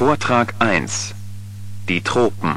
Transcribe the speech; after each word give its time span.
Vortrag 0.00 0.54
1 0.60 1.14
Die 1.90 2.00
Tropen 2.00 2.54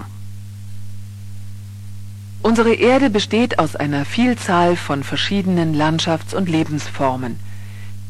Unsere 2.41 2.73
Erde 2.73 3.09
besteht 3.09 3.59
aus 3.59 3.75
einer 3.75 4.05
Vielzahl 4.05 4.77
von 4.77 5.03
verschiedenen 5.03 5.75
Landschafts- 5.75 6.33
und 6.33 6.47
Lebensformen. 6.47 7.37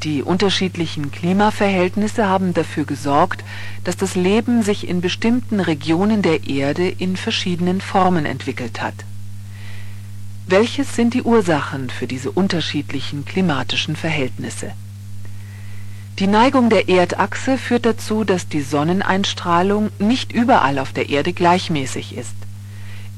Die 0.04 0.22
unterschiedlichen 0.22 1.10
Klimaverhältnisse 1.12 2.28
haben 2.28 2.54
dafür 2.54 2.86
gesorgt, 2.86 3.44
dass 3.84 3.98
das 3.98 4.14
Leben 4.14 4.62
sich 4.62 4.88
in 4.88 5.02
bestimmten 5.02 5.60
Regionen 5.60 6.22
der 6.22 6.48
Erde 6.48 6.88
in 6.88 7.18
verschiedenen 7.18 7.82
Formen 7.82 8.28
entwickelt 8.28 8.84
hat. 8.84 9.04
Welches 10.46 10.96
sind 10.96 11.16
die 11.16 11.24
Ursachen 11.24 11.90
für 11.90 12.06
diese 12.06 12.30
unterschiedlichen 12.30 13.26
klimatischen 13.26 13.96
Verhältnisse? 13.96 14.74
Die 16.20 16.28
Neigung 16.28 16.70
der 16.70 16.90
Erdachse 16.90 17.58
führt 17.58 17.88
dazu, 17.88 18.24
dass 18.24 18.48
die 18.48 18.62
Sonneneinstrahlung 18.62 19.90
nicht 19.98 20.32
überall 20.32 20.78
auf 20.78 20.94
der 20.94 21.10
Erde 21.10 21.34
gleichmäßig 21.34 22.16
ist. 22.16 22.36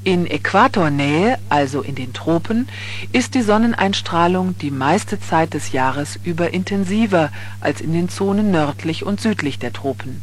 In 0.05 0.26
Äquatornähe, 0.27 1.38
also 1.49 1.81
in 1.81 1.95
den 1.95 2.13
Tropen, 2.13 2.70
ist 3.12 3.34
die 3.34 3.41
Sonneneinstrahlung 3.41 4.58
die 4.59 4.71
meiste 4.71 5.20
Zeit 5.20 5.54
des 5.54 5.73
Jahres 5.73 6.18
über 6.23 6.54
intensiver 6.54 7.31
als 7.59 7.81
in 7.81 7.91
den 7.91 8.08
Zonen 8.08 8.49
nördlich 8.49 9.05
und 9.05 9.20
südlich 9.20 9.59
der 9.59 9.73
Tropen. 9.73 10.21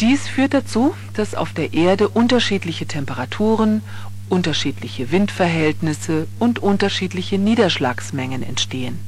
Dies 0.00 0.28
führt 0.28 0.54
dazu, 0.54 0.94
dass 1.14 1.34
auf 1.34 1.52
der 1.52 1.72
Erde 1.72 2.08
unterschiedliche 2.08 2.86
Temperaturen, 2.86 3.82
unterschiedliche 4.28 5.10
Windverhältnisse 5.10 6.28
und 6.38 6.60
unterschiedliche 6.60 7.38
Niederschlagsmengen 7.38 8.42
entstehen. 8.42 8.98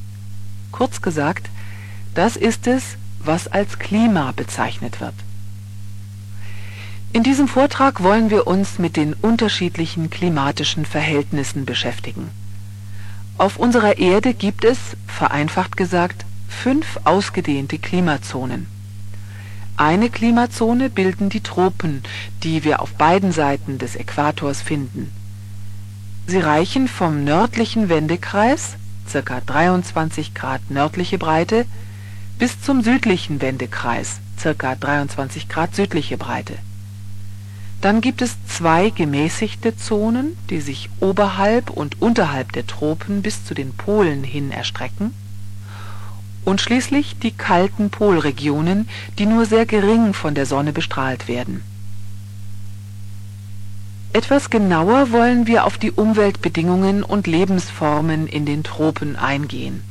Kurz 0.72 1.02
gesagt, 1.02 1.50
das 2.16 2.36
ist 2.36 2.66
es, 2.66 2.96
was 3.20 3.48
als 3.48 3.78
Klima 3.78 4.32
bezeichnet 4.32 5.00
wird. 5.00 5.14
In 7.12 7.22
diesem 7.22 7.48
Vortrag 7.48 8.02
wollen 8.02 8.30
wir 8.30 8.46
uns 8.46 8.78
mit 8.78 8.96
den 8.96 9.14
unterschiedlichen 9.14 10.10
klimatischen 10.10 10.84
Verhältnissen 10.84 11.64
beschäftigen. 11.64 12.30
Auf 13.38 13.58
unserer 13.58 13.98
Erde 13.98 14.34
gibt 14.34 14.64
es, 14.64 14.78
vereinfacht 15.06 15.76
gesagt, 15.76 16.24
fünf 16.48 16.98
ausgedehnte 17.04 17.78
Klimazonen. 17.78 18.66
Eine 19.76 20.08
Klimazone 20.08 20.88
bilden 20.88 21.28
die 21.28 21.42
Tropen, 21.42 22.02
die 22.42 22.64
wir 22.64 22.80
auf 22.80 22.94
beiden 22.94 23.30
Seiten 23.30 23.78
des 23.78 23.94
Äquators 23.94 24.62
finden. 24.62 25.12
Sie 26.26 26.38
reichen 26.38 26.88
vom 26.88 27.24
nördlichen 27.24 27.88
Wendekreis, 27.90 28.76
ca. 29.12 29.40
23 29.44 30.34
Grad 30.34 30.70
nördliche 30.70 31.18
Breite, 31.18 31.66
bis 32.38 32.60
zum 32.60 32.82
südlichen 32.82 33.40
Wendekreis 33.40 34.20
(ca. 34.42 34.74
23 34.74 35.48
Grad 35.48 35.74
südliche 35.74 36.18
Breite). 36.18 36.58
Dann 37.80 38.02
gibt 38.02 38.20
es 38.20 38.36
zwei 38.46 38.90
gemäßigte 38.90 39.76
Zonen, 39.76 40.36
die 40.50 40.60
sich 40.60 40.90
oberhalb 41.00 41.70
und 41.70 42.02
unterhalb 42.02 42.52
der 42.52 42.66
Tropen 42.66 43.22
bis 43.22 43.44
zu 43.44 43.54
den 43.54 43.72
Polen 43.72 44.22
hin 44.22 44.50
erstrecken, 44.50 45.14
und 46.44 46.60
schließlich 46.60 47.16
die 47.18 47.32
kalten 47.32 47.88
Polregionen, 47.90 48.88
die 49.18 49.26
nur 49.26 49.46
sehr 49.46 49.64
gering 49.64 50.12
von 50.12 50.34
der 50.34 50.46
Sonne 50.46 50.72
bestrahlt 50.72 51.28
werden. 51.28 51.62
Etwas 54.12 54.50
genauer 54.50 55.10
wollen 55.10 55.46
wir 55.46 55.64
auf 55.64 55.78
die 55.78 55.90
Umweltbedingungen 55.90 57.02
und 57.02 57.26
Lebensformen 57.26 58.26
in 58.26 58.44
den 58.44 58.62
Tropen 58.62 59.16
eingehen 59.16 59.82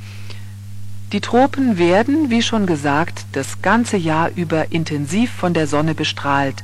die 1.15 1.21
Tropen 1.21 1.77
werden, 1.77 2.29
wie 2.29 2.41
schon 2.41 2.65
gesagt, 2.65 3.25
das 3.31 3.61
ganze 3.61 3.95
Jahr 3.95 4.31
über 4.35 4.73
intensiv 4.73 5.31
von 5.31 5.53
der 5.53 5.65
Sonne 5.65 5.95
bestrahlt. 5.95 6.61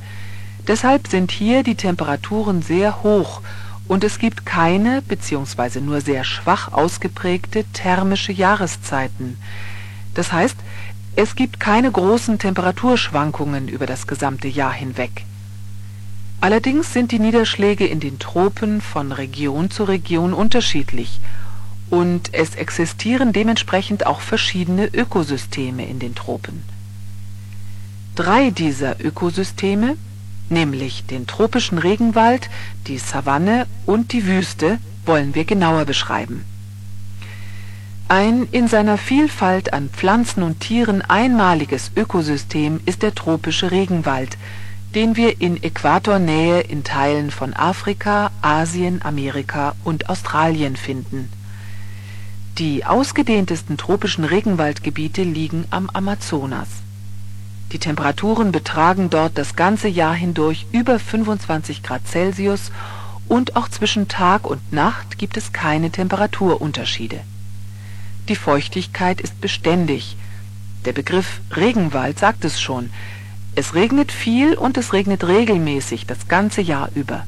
Deshalb 0.68 1.08
sind 1.08 1.32
hier 1.32 1.62
die 1.62 1.74
Temperaturen 1.74 2.60
sehr 2.60 3.02
hoch 3.02 3.40
und 3.88 4.04
es 4.04 4.18
gibt 4.18 4.44
keine 4.44 5.00
bzw. 5.00 5.80
nur 5.80 6.02
sehr 6.02 6.22
schwach 6.24 6.70
ausgeprägte 6.70 7.64
thermische 7.72 8.30
Jahreszeiten. 8.30 9.38
Das 10.12 10.34
heißt, 10.34 10.58
es 11.16 11.34
gibt 11.34 11.58
keine 11.58 11.90
großen 11.90 12.38
Temperaturschwankungen 12.38 13.68
über 13.68 13.86
das 13.86 14.06
gesamte 14.06 14.48
Jahr 14.48 14.74
hinweg. 14.74 15.24
Allerdings 16.42 16.92
sind 16.92 17.10
die 17.10 17.20
Niederschläge 17.20 17.86
in 17.86 18.00
den 18.00 18.18
Tropen 18.18 18.82
von 18.82 19.12
Region 19.12 19.70
zu 19.70 19.84
Region 19.84 20.34
unterschiedlich 20.34 21.20
und 21.92 22.32
es 22.32 22.54
existieren 22.54 23.34
dementsprechend 23.34 24.06
auch 24.06 24.22
verschiedene 24.22 24.86
Ökosysteme 24.86 25.84
in 25.84 25.98
den 25.98 26.14
Tropen. 26.14 26.62
Drei 28.14 28.48
dieser 28.48 28.98
Ökosysteme, 29.04 29.98
nämlich 30.48 31.04
den 31.04 31.26
tropischen 31.26 31.76
Regenwald, 31.76 32.48
die 32.86 32.96
Savanne 32.96 33.66
und 33.84 34.14
die 34.14 34.26
Wüste, 34.26 34.78
wollen 35.04 35.34
wir 35.34 35.44
genauer 35.44 35.84
beschreiben. 35.84 36.46
Ein 38.08 38.48
in 38.52 38.68
seiner 38.68 38.96
Vielfalt 38.96 39.74
an 39.74 39.90
Pflanzen 39.90 40.42
und 40.42 40.60
Tieren 40.60 41.02
einmaliges 41.02 41.90
Ökosystem 41.94 42.80
ist 42.86 43.02
der 43.02 43.14
tropische 43.14 43.70
Regenwald, 43.70 44.38
den 44.94 45.14
wir 45.16 45.42
in 45.42 45.62
Äquatornähe 45.62 46.62
in 46.62 46.84
Teilen 46.84 47.30
von 47.30 47.52
Afrika, 47.52 48.30
Asien, 48.40 49.02
Amerika 49.02 49.74
und 49.84 50.08
Australien 50.08 50.76
finden 50.76 51.28
die 52.58 52.84
ausgedehntesten 52.84 53.78
tropischen 53.78 54.24
Regenwaldgebiete 54.24 55.22
liegen 55.22 55.64
am 55.70 55.88
Amazonas. 55.90 56.68
Die 57.72 57.78
Temperaturen 57.78 58.52
betragen 58.52 59.08
dort 59.08 59.38
das 59.38 59.56
ganze 59.56 59.88
Jahr 59.88 60.14
hindurch 60.14 60.66
über 60.70 60.98
25 60.98 61.82
Grad 61.82 62.06
Celsius 62.06 62.70
und 63.26 63.56
auch 63.56 63.68
zwischen 63.68 64.08
Tag 64.08 64.46
und 64.46 64.70
Nacht 64.70 65.16
gibt 65.16 65.38
es 65.38 65.54
keine 65.54 65.90
Temperaturunterschiede. 65.90 67.20
Die 68.28 68.36
Feuchtigkeit 68.36 69.22
ist 69.22 69.40
beständig. 69.40 70.18
Der 70.84 70.92
Begriff 70.92 71.40
Regenwald 71.56 72.18
sagt 72.18 72.44
es 72.44 72.60
schon. 72.60 72.90
Es 73.54 73.74
regnet 73.74 74.12
viel 74.12 74.54
und 74.54 74.76
es 74.76 74.92
regnet 74.92 75.26
regelmäßig 75.26 76.06
das 76.06 76.28
ganze 76.28 76.60
Jahr 76.60 76.90
über. 76.94 77.24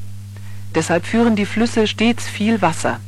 Deshalb 0.75 1.07
führen 1.07 1.35
die 1.35 1.47
Flüsse 1.47 1.87
stets 1.87 2.29
viel 2.29 2.61
Wasser. 2.61 3.01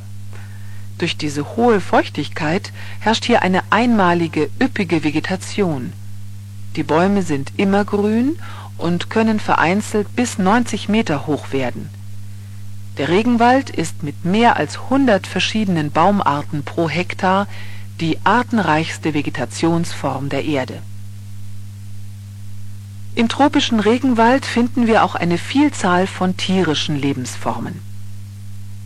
Durch 0.97 1.15
diese 1.15 1.55
hohe 1.55 1.79
Feuchtigkeit 1.79 2.71
herrscht 2.99 3.25
hier 3.25 3.43
eine 3.43 3.61
einmalige, 3.69 4.49
üppige 4.59 5.03
Vegetation. 5.03 5.93
Die 6.75 6.83
Bäume 6.83 7.21
sind 7.21 7.51
immergrün 7.57 8.39
und 8.77 9.09
können 9.09 9.39
vereinzelt 9.39 10.15
bis 10.15 10.39
90 10.39 10.89
Meter 10.89 11.27
hoch 11.27 11.51
werden. 11.51 11.89
Der 12.97 13.09
Regenwald 13.09 13.69
ist 13.69 14.01
mit 14.01 14.25
mehr 14.25 14.57
als 14.57 14.77
100 14.79 15.27
verschiedenen 15.27 15.91
Baumarten 15.91 16.63
pro 16.63 16.89
Hektar 16.89 17.47
die 18.01 18.17
artenreichste 18.23 19.13
Vegetationsform 19.13 20.29
der 20.29 20.45
Erde. 20.45 20.81
Im 23.13 23.29
tropischen 23.29 23.79
Regenwald 23.79 24.45
finden 24.45 24.87
wir 24.87 25.03
auch 25.03 25.13
eine 25.13 25.37
Vielzahl 25.37 26.07
von 26.07 26.37
tierischen 26.37 26.95
Lebensformen 26.99 27.86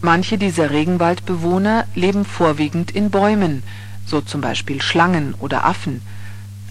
Manche 0.03 0.39
dieser 0.39 0.71
Regenwaldbewohner 0.71 1.85
leben 1.93 2.25
vorwiegend 2.25 2.89
in 2.89 3.11
Bäumen, 3.11 3.61
so 4.03 4.19
zum 4.19 4.41
Beispiel 4.41 4.81
Schlangen 4.81 5.35
oder 5.39 5.63
Affen, 5.63 6.01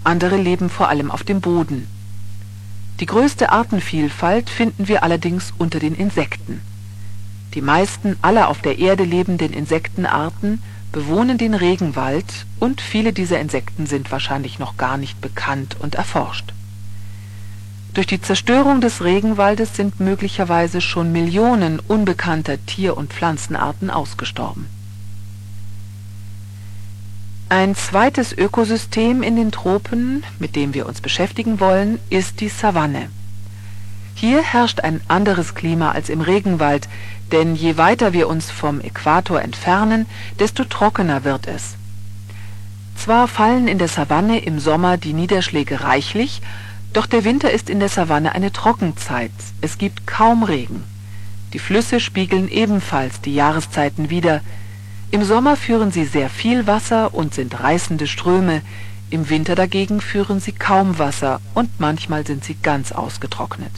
andere 0.02 0.36
leben 0.36 0.68
vor 0.68 0.88
allem 0.88 1.12
auf 1.12 1.22
dem 1.22 1.40
Boden. 1.40 1.86
Die 2.98 3.06
größte 3.06 3.52
Artenvielfalt 3.52 4.50
finden 4.50 4.88
wir 4.88 5.04
allerdings 5.04 5.52
unter 5.58 5.78
den 5.78 5.94
Insekten. 5.94 6.60
Die 7.54 7.62
meisten 7.62 8.16
aller 8.20 8.48
auf 8.48 8.62
der 8.62 8.80
Erde 8.80 9.04
lebenden 9.04 9.52
Insektenarten 9.52 10.60
bewohnen 10.90 11.38
den 11.38 11.54
Regenwald 11.54 12.46
und 12.58 12.80
viele 12.80 13.12
dieser 13.12 13.38
Insekten 13.38 13.86
sind 13.86 14.10
wahrscheinlich 14.10 14.58
noch 14.58 14.76
gar 14.76 14.96
nicht 14.96 15.20
bekannt 15.20 15.76
und 15.78 15.94
erforscht 15.94 16.52
durch 17.94 18.06
die 18.06 18.20
Zerstörung 18.20 18.80
des 18.80 19.02
Regenwaldes 19.02 19.74
sind 19.74 20.00
möglicherweise 20.00 20.80
schon 20.80 21.12
Millionen 21.12 21.80
unbekannter 21.80 22.64
Tier 22.66 22.96
und 22.96 23.12
Pflanzenarten 23.12 23.90
ausgestorben. 23.90 24.66
Ein 27.48 27.74
zweites 27.74 28.32
Ökosystem 28.32 29.24
in 29.24 29.34
den 29.34 29.50
Tropen, 29.50 30.22
mit 30.38 30.54
dem 30.54 30.72
wir 30.72 30.86
uns 30.86 31.00
beschäftigen 31.00 31.58
wollen, 31.58 31.98
ist 32.08 32.40
die 32.40 32.48
Savanne. 32.48 33.10
Hier 34.14 34.40
herrscht 34.42 34.80
ein 34.80 35.00
anderes 35.08 35.56
Klima 35.56 35.90
als 35.90 36.10
im 36.10 36.20
Regenwald, 36.20 36.88
denn 37.32 37.56
je 37.56 37.76
weiter 37.76 38.12
wir 38.12 38.28
uns 38.28 38.52
vom 38.52 38.80
Äquator 38.80 39.42
entfernen, 39.42 40.06
desto 40.38 40.64
trockener 40.64 41.24
wird 41.24 41.48
es. 41.48 41.74
Zwar 42.96 43.26
fallen 43.26 43.66
in 43.66 43.78
der 43.78 43.88
Savanne 43.88 44.38
im 44.38 44.60
Sommer 44.60 44.96
die 44.96 45.14
Niederschläge 45.14 45.80
reichlich, 45.80 46.42
doch 46.92 47.06
der 47.06 47.24
Winter 47.24 47.50
ist 47.50 47.70
in 47.70 47.80
der 47.80 47.88
Savanne 47.88 48.34
eine 48.34 48.52
Trockenzeit, 48.52 49.30
es 49.60 49.78
gibt 49.78 50.06
kaum 50.06 50.42
Regen. 50.42 50.84
Die 51.52 51.58
Flüsse 51.58 52.00
spiegeln 52.00 52.48
ebenfalls 52.48 53.20
die 53.20 53.34
Jahreszeiten 53.34 54.10
wider. 54.10 54.40
Im 55.10 55.24
Sommer 55.24 55.56
führen 55.56 55.90
sie 55.90 56.04
sehr 56.04 56.30
viel 56.30 56.66
Wasser 56.66 57.14
und 57.14 57.34
sind 57.34 57.60
reißende 57.60 58.06
Ströme, 58.06 58.62
Im 59.12 59.28
Winter 59.28 59.56
dagegen 59.56 60.00
führen 60.00 60.38
sie 60.38 60.52
kaum 60.52 61.00
Wasser 61.00 61.40
und 61.54 61.80
manchmal 61.80 62.24
sind 62.24 62.44
sie 62.44 62.54
ganz 62.54 62.92
ausgetrocknet. 62.92 63.72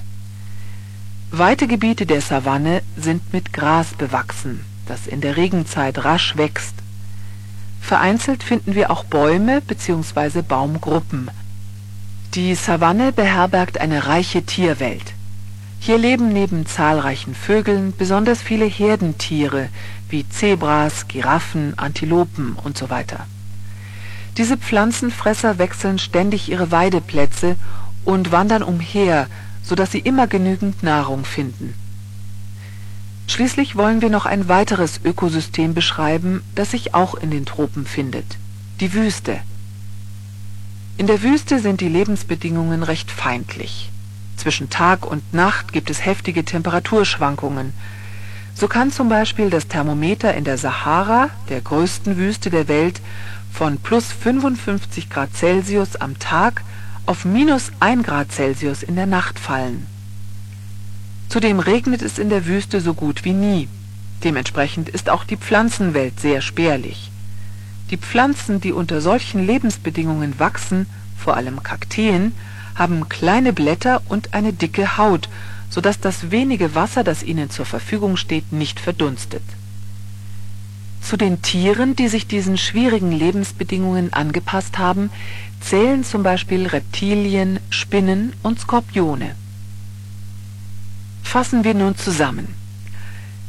Weite 1.30 1.66
Gebiete 1.66 2.04
der 2.04 2.20
Savanne 2.20 2.82
sind 2.98 3.32
mit 3.32 3.54
Gras 3.54 3.94
bewachsen, 3.94 4.60
das 4.84 5.06
in 5.06 5.22
der 5.22 5.38
Regenzeit 5.38 6.04
rasch 6.04 6.36
wächst. 6.36 6.74
Vereinzelt 7.80 8.42
finden 8.42 8.74
wir 8.74 8.90
auch 8.90 9.04
Bäume 9.04 9.62
bzw. 9.62 10.42
Baumgruppen. 10.42 11.30
Die 12.34 12.54
Savanne 12.54 13.12
beherbergt 13.12 13.78
eine 13.78 14.06
reiche 14.06 14.42
Tierwelt. 14.42 15.12
Hier 15.80 15.98
leben 15.98 16.32
neben 16.32 16.64
zahlreichen 16.64 17.34
Vögeln 17.34 17.92
besonders 17.98 18.40
viele 18.40 18.64
Herdentiere 18.64 19.68
wie 20.08 20.26
Zebras, 20.26 21.08
Giraffen, 21.08 21.74
Antilopen 21.76 22.56
usw. 22.64 23.04
Diese 24.38 24.56
Pflanzenfresser 24.56 25.58
wechseln 25.58 25.98
ständig 25.98 26.48
ihre 26.48 26.70
Weideplätze 26.70 27.56
und 28.06 28.32
wandern 28.32 28.62
umher, 28.62 29.26
so 29.62 29.74
dass 29.74 29.92
sie 29.92 30.00
immer 30.00 30.26
genügend 30.26 30.82
Nahrung 30.82 31.26
finden. 31.26 31.74
Schließlich 33.26 33.76
wollen 33.76 34.00
wir 34.00 34.08
noch 34.08 34.24
ein 34.24 34.48
weiteres 34.48 35.00
Ökosystem 35.04 35.74
beschreiben, 35.74 36.42
das 36.54 36.70
sich 36.70 36.94
auch 36.94 37.14
in 37.14 37.30
den 37.30 37.44
Tropen 37.44 37.84
findet, 37.84 38.38
die 38.80 38.94
Wüste. 38.94 39.40
In 40.98 41.06
der 41.06 41.22
Wüste 41.22 41.58
sind 41.58 41.80
die 41.80 41.88
Lebensbedingungen 41.88 42.82
recht 42.82 43.10
feindlich. 43.10 43.90
Zwischen 44.36 44.70
Tag 44.70 45.06
und 45.06 45.32
Nacht 45.32 45.72
gibt 45.72 45.88
es 45.88 46.04
heftige 46.04 46.44
Temperaturschwankungen. 46.44 47.72
So 48.54 48.68
kann 48.68 48.92
zum 48.92 49.08
Beispiel 49.08 49.48
das 49.48 49.68
Thermometer 49.68 50.34
in 50.34 50.44
der 50.44 50.58
Sahara, 50.58 51.30
der 51.48 51.60
größten 51.60 52.16
Wüste 52.18 52.50
der 52.50 52.68
Welt, 52.68 53.00
von 53.50 53.78
plus 53.78 54.12
55 54.12 55.08
Grad 55.08 55.34
Celsius 55.34 55.96
am 55.96 56.18
Tag 56.18 56.62
auf 57.06 57.24
minus 57.24 57.70
1 57.80 58.04
Grad 58.04 58.32
Celsius 58.32 58.82
in 58.82 58.96
der 58.96 59.06
Nacht 59.06 59.38
fallen. 59.38 59.86
Zudem 61.28 61.60
regnet 61.60 62.02
es 62.02 62.18
in 62.18 62.28
der 62.28 62.46
Wüste 62.46 62.80
so 62.80 62.92
gut 62.92 63.24
wie 63.24 63.32
nie. 63.32 63.68
Dementsprechend 64.24 64.90
ist 64.90 65.08
auch 65.08 65.24
die 65.24 65.38
Pflanzenwelt 65.38 66.20
sehr 66.20 66.42
spärlich. 66.42 67.11
Die 67.92 67.98
Pflanzen, 67.98 68.58
die 68.58 68.72
unter 68.72 69.02
solchen 69.02 69.46
Lebensbedingungen 69.46 70.38
wachsen, 70.38 70.86
vor 71.14 71.36
allem 71.36 71.62
Kakteen, 71.62 72.32
haben 72.74 73.10
kleine 73.10 73.52
Blätter 73.52 74.00
und 74.08 74.32
eine 74.32 74.54
dicke 74.54 74.96
Haut, 74.96 75.28
so 75.68 75.82
dass 75.82 76.00
das 76.00 76.30
wenige 76.30 76.74
Wasser, 76.74 77.04
das 77.04 77.22
ihnen 77.22 77.50
zur 77.50 77.66
Verfügung 77.66 78.16
steht, 78.16 78.50
nicht 78.50 78.80
verdunstet. 78.80 79.42
Zu 81.02 81.18
den 81.18 81.42
Tieren, 81.42 81.94
die 81.94 82.08
sich 82.08 82.26
diesen 82.26 82.56
schwierigen 82.56 83.12
Lebensbedingungen 83.12 84.14
angepasst 84.14 84.78
haben, 84.78 85.10
zählen 85.60 86.02
zum 86.02 86.22
Beispiel 86.22 86.66
Reptilien, 86.66 87.60
Spinnen 87.68 88.32
und 88.42 88.58
Skorpione. 88.58 89.34
Fassen 91.22 91.62
wir 91.62 91.74
nun 91.74 91.94
zusammen. 91.98 92.48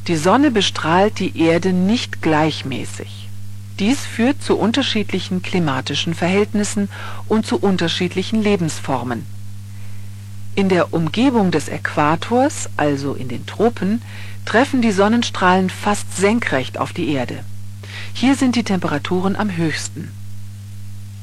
Die 0.07 0.17
Sonne 0.17 0.51
bestrahlt 0.51 1.19
die 1.19 1.39
Erde 1.39 1.71
nicht 1.71 2.21
gleichmäßig. 2.21 3.29
Dies 3.79 3.99
führt 4.05 4.41
zu 4.41 4.57
unterschiedlichen 4.57 5.41
klimatischen 5.41 6.13
Verhältnissen 6.13 6.89
und 7.27 7.45
zu 7.45 7.57
unterschiedlichen 7.57 8.41
Lebensformen. 8.41 9.25
In 10.55 10.69
der 10.69 10.93
Umgebung 10.93 11.49
des 11.49 11.67
Äquators, 11.67 12.69
also 12.77 13.15
in 13.15 13.27
den 13.27 13.47
Tropen, 13.47 14.03
treffen 14.45 14.81
die 14.83 14.91
Sonnenstrahlen 14.91 15.71
fast 15.71 16.15
senkrecht 16.15 16.77
auf 16.77 16.93
die 16.93 17.09
Erde. 17.09 17.43
Hier 18.13 18.35
sind 18.35 18.55
die 18.55 18.63
Temperaturen 18.63 19.35
am 19.35 19.57
höchsten. 19.57 20.11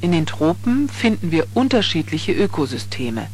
In 0.01 0.11
den 0.11 0.27
Tropen 0.27 0.89
finden 0.89 1.31
wir 1.31 1.47
unterschiedliche 1.55 2.33
Ökosysteme. 2.33 3.29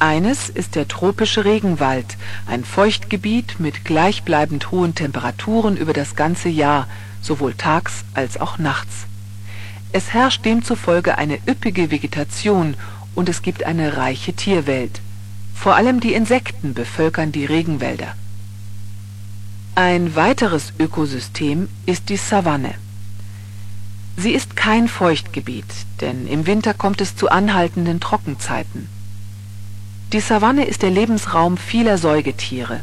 Eines 0.00 0.48
ist 0.48 0.76
der 0.76 0.88
tropische 0.88 1.44
Regenwald, 1.44 2.16
ein 2.46 2.64
Feuchtgebiet 2.64 3.60
mit 3.60 3.84
gleichbleibend 3.84 4.70
hohen 4.70 4.94
Temperaturen 4.94 5.76
über 5.76 5.92
das 5.92 6.16
ganze 6.16 6.48
Jahr, 6.48 6.88
sowohl 7.20 7.52
tags 7.52 8.06
als 8.14 8.40
auch 8.40 8.56
nachts. 8.56 9.04
Es 9.92 10.14
herrscht 10.14 10.46
demzufolge 10.46 11.18
eine 11.18 11.38
üppige 11.46 11.90
Vegetation 11.90 12.78
und 13.14 13.28
es 13.28 13.42
gibt 13.42 13.64
eine 13.64 13.98
reiche 13.98 14.32
Tierwelt. 14.32 15.02
Vor 15.54 15.76
allem 15.76 16.00
die 16.00 16.14
Insekten 16.14 16.72
bevölkern 16.72 17.30
die 17.30 17.44
Regenwälder. 17.44 18.14
Ein 19.74 20.16
weiteres 20.16 20.72
Ökosystem 20.78 21.68
ist 21.84 22.08
die 22.08 22.16
Savanne. 22.16 22.74
Sie 24.16 24.32
ist 24.32 24.56
kein 24.56 24.88
Feuchtgebiet, 24.88 25.66
denn 26.00 26.26
im 26.26 26.46
Winter 26.46 26.72
kommt 26.72 27.02
es 27.02 27.16
zu 27.16 27.28
anhaltenden 27.28 28.00
Trockenzeiten. 28.00 28.88
Die 30.12 30.20
Savanne 30.20 30.64
ist 30.64 30.82
der 30.82 30.90
Lebensraum 30.90 31.56
vieler 31.56 31.96
Säugetiere. 31.96 32.80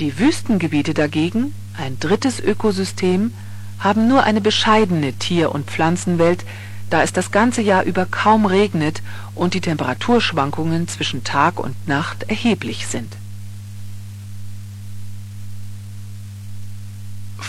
Die 0.00 0.18
Wüstengebiete 0.18 0.92
dagegen, 0.92 1.54
ein 1.78 2.00
drittes 2.00 2.40
Ökosystem, 2.40 3.32
haben 3.78 4.08
nur 4.08 4.24
eine 4.24 4.40
bescheidene 4.40 5.12
Tier- 5.12 5.52
und 5.52 5.70
Pflanzenwelt, 5.70 6.44
da 6.90 7.02
es 7.02 7.12
das 7.12 7.30
ganze 7.30 7.62
Jahr 7.62 7.84
über 7.84 8.06
kaum 8.06 8.44
regnet 8.44 9.02
und 9.36 9.54
die 9.54 9.60
Temperaturschwankungen 9.60 10.88
zwischen 10.88 11.22
Tag 11.22 11.60
und 11.60 11.86
Nacht 11.86 12.24
erheblich 12.24 12.88
sind 12.88 13.16